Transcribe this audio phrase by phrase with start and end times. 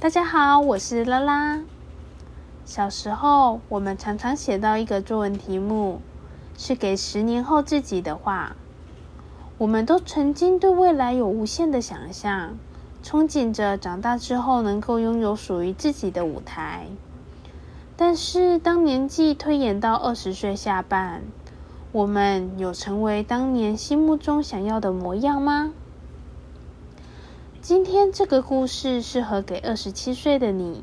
[0.00, 1.60] 大家好，我是拉拉。
[2.64, 6.00] 小时候，我们常常写到一个作文题目，
[6.56, 8.56] 是给十年后自己的话。
[9.58, 12.56] 我们都曾经对未来有无限的想象，
[13.04, 16.86] 憧憬着长大之后能够拥有属于自己的舞台。
[17.94, 21.20] 但是，当年纪推演到二十岁下半，
[21.92, 25.74] 我们有成为当年心目中想要的模样吗？
[27.62, 30.82] 今天这个故事适合给二十七岁的你，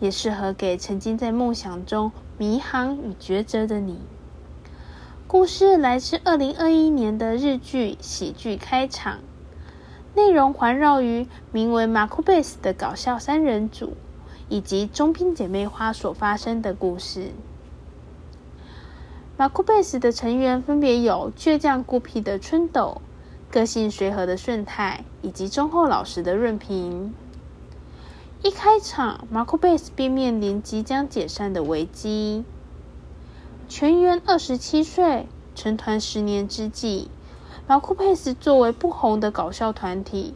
[0.00, 4.00] 也适合给曾经在梦想中迷航与抉择的你。
[5.28, 9.20] 故事来自二零二一年的日剧喜剧开场，
[10.16, 13.92] 内容环绕于名为马库贝斯的搞笑三人组
[14.48, 17.30] 以及中拼姐妹花所发生的故事。
[19.36, 23.00] 马库贝斯的成员分别有倔强孤僻的春斗。
[23.56, 27.14] 个性随和的顺太，以及忠厚老实的润平。
[28.42, 32.44] 一开场，马库贝斯便面临即将解散的危机。
[33.66, 37.08] 全员二十七岁，成团十年之际，
[37.66, 40.34] 马库贝斯作为不红的搞笑团体，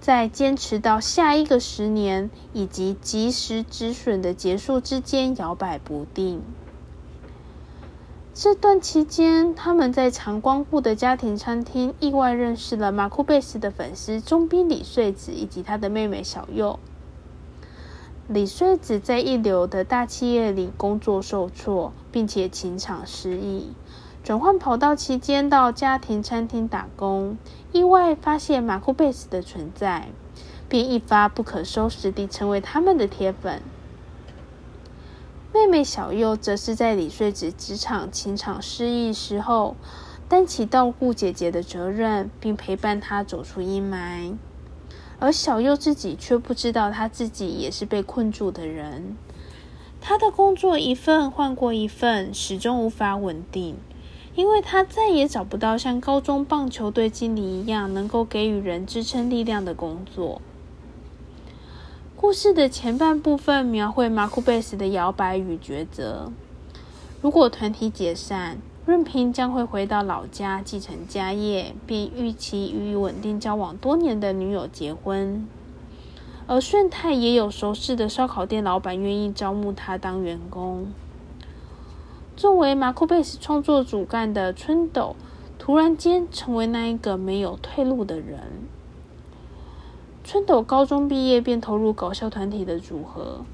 [0.00, 6.42] 在坚持到下一个十年以及及时止损的结束之间摇摆不定。
[8.40, 16.78] 这段期间，他们在常光顾的家庭餐厅意外认识了马库贝斯的粉丝中兵李穗子以及他的妹妹小佑。
[18.28, 23.72] 李穗子在一流的大企业里工作受挫，并且情场失意，
[24.22, 27.36] 转换跑道期间到家庭餐厅打工，
[27.72, 30.10] 意外发现马库贝斯的存在，
[30.68, 33.60] 便一发不可收拾地成为他们的铁粉。
[35.54, 39.76] 妹妹小佑则是在李穗子职场情场失意时候，
[40.28, 44.36] 担起照顾姐姐的责任，并陪伴她走出阴霾。
[45.18, 49.16] 而小佑自己却不知道，他自己也是被困住的人。
[50.00, 53.76] 他的工作一份换过一份，始终无法稳定，
[54.36, 60.40] 因为他再也找不到像高中棒球队经理一样能够给予人支撑力量的工作。
[62.20, 66.32] 故事的前半部分描绘马库贝斯的摇摆与抉择。
[67.22, 75.46] 如果团体解散，润平将会回到老家继承家业，并预期与稳定交往多年的女友结婚。
[76.48, 80.92] 而顺泰也有熟识的烧烤店老板愿意招募他当员工。
[82.36, 85.14] 作为马库贝斯创作主干的春斗，
[85.56, 88.40] 突然间成为那一个没有退路的人。
[90.28, 93.46] 春斗高中毕业便投入搞笑团体的组合，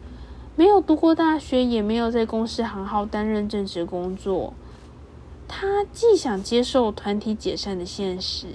[0.56, 4.52] 没有读过大学，也没有在公司行号担任正职工作。
[5.46, 8.48] 他既想接受团体解散的现实，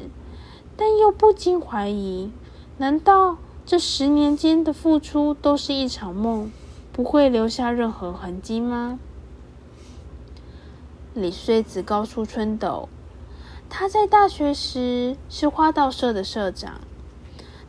[0.75, 2.29] 但又不禁怀疑：
[2.77, 6.51] 难道这十年间的付出都是一场梦，
[6.91, 8.99] 不会留下任何痕迹吗？
[11.13, 12.89] 李穗子告诉春斗，
[13.69, 16.81] 他在大学时是花道社的社长。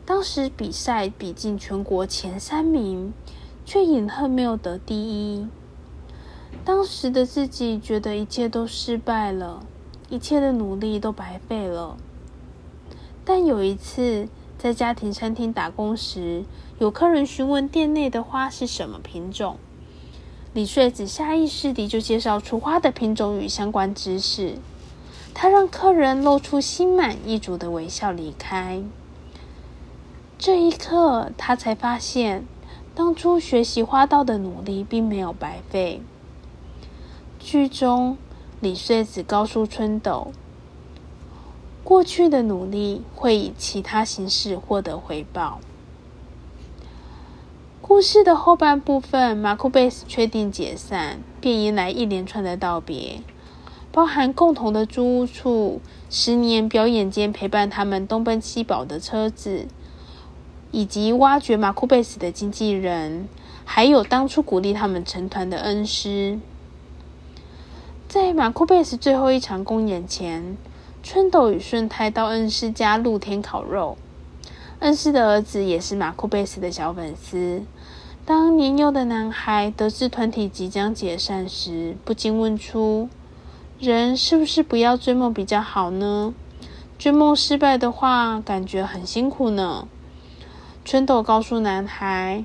[0.05, 3.13] 当时比赛比进全国前三名，
[3.65, 5.47] 却隐恨没有得第一。
[6.65, 9.63] 当时的自己觉得一切都失败了，
[10.09, 11.97] 一切的努力都白费了。
[13.23, 16.43] 但有一次在家庭餐厅打工时，
[16.79, 19.57] 有客人询问店内的花是什么品种，
[20.53, 24.55] 李穗子下意识地就介绍出花的品种与相关知识。
[25.33, 28.83] 他让客人露出心满意足的微笑离开。
[30.41, 32.47] 这一刻，他才发现，
[32.95, 36.01] 当初学习花道的努力并没有白费。
[37.39, 38.17] 剧中，
[38.59, 40.31] 李穗子告诉春斗，
[41.83, 45.59] 过去的努力会以其他形式获得回报。
[47.79, 53.21] 故事的后半部分，马库贝斯确定解散，便迎来一连串的道别，
[53.91, 55.79] 包含共同的租屋处、
[56.09, 59.67] 十年表演间陪伴他们东奔西跑的车子。
[60.71, 63.27] 以及挖掘马库贝斯的经纪人，
[63.65, 66.39] 还有当初鼓励他们成团的恩师。
[68.07, 70.57] 在马库贝斯最后一场公演前，
[71.03, 73.97] 春斗与顺太到恩师家露天烤肉。
[74.79, 77.63] 恩师的儿子也是马库贝斯的小粉丝。
[78.25, 83.09] 当年幼的男孩得知团体即将解散时，不禁问出
[83.79, 86.33] ：“人是不是不要追梦比较好呢？
[86.97, 89.87] 追梦失败的话，感觉很辛苦呢。”
[90.83, 92.43] 春斗告诉男孩：“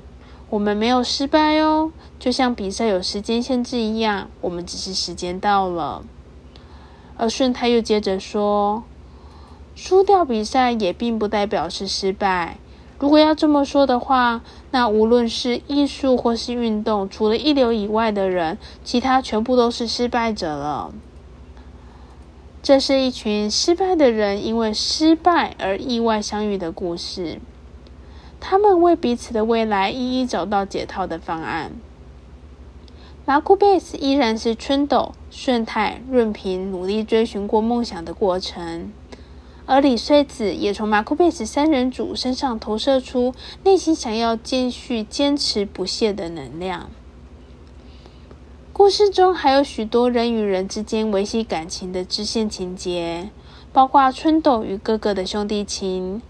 [0.51, 6.03] 我们没有失败哦，就像比赛有时间限制一样，我们只是时间到了。”
[7.17, 8.83] 而顺太又接着说
[9.75, 12.57] ：“输掉比赛也并不代表是失败，
[12.99, 20.93] 如果要这么说的话，那无论是艺术或是运动，除了一流以外的人，其他全部都是失败者了。
[22.61, 27.39] 这是一群失败的人因为失败而意外相遇的故事。
[28.39, 31.71] 他们为彼此的未来一一找到解套的方案。
[33.25, 38.91] 马库贝斯依然是春斗、顺太、润平努力追寻过梦想的过程。
[39.65, 43.35] 而李穗子也从马库贝斯三人组身上投射出
[43.65, 46.89] 内心想要继续坚持不懈的能量。
[48.71, 53.29] 故事中还有许多人与人之间维系感情的支线情节，
[53.73, 56.21] 包括春斗与哥哥的兄弟情，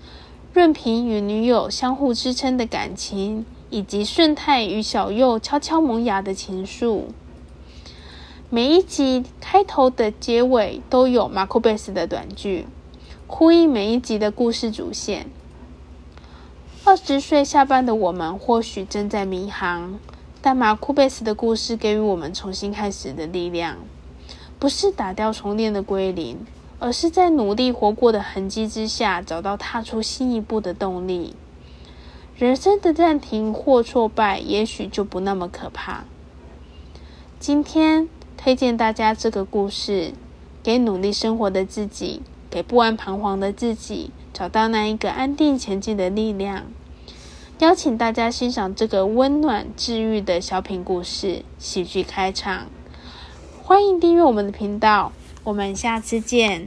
[0.58, 7.04] 润平与女友相互支撑的感情，以及顺太与小佑悄悄萌芽的情愫。
[8.50, 12.66] 每一集开头的结尾都有马库贝斯的短句。
[13.28, 15.28] 呼应每一集的故事主线。
[16.84, 20.00] 二十岁下班的我们或许正在迷航，
[20.42, 23.78] 但马库贝斯的故事给予我们重新开始的力量，
[24.58, 26.40] 不是打掉重练的归零，
[26.80, 31.36] 而是在努力活过的痕迹之下，找到踏出新一步的动力。
[32.38, 36.06] 人生的暂停或挫败，也许就不那么可怕。
[37.40, 40.14] 今天推荐大家这个故事，
[40.62, 42.22] 给努力生活的自己。
[42.50, 46.64] 给不安彷徨的自己找到那一个安定前进的力量。
[47.60, 52.68] 邀请大家欣赏这个温暖治愈的小品故事喜剧开场。
[53.62, 55.12] 欢迎订阅我们的频道，
[55.48, 56.66] 我们下次见。